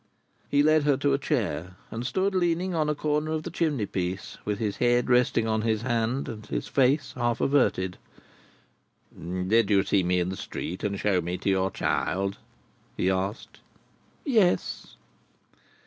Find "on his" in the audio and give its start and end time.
5.47-5.83